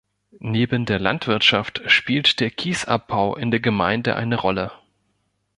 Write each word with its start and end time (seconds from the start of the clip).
Neben 0.39 0.87
der 0.87 0.97
Landwirtschaft 0.97 1.83
spielt 1.85 2.39
der 2.39 2.49
Kiesabbau 2.49 3.35
in 3.35 3.51
der 3.51 3.59
Gemeinde 3.59 4.15
eine 4.15 4.37
Rolle. 4.37 4.71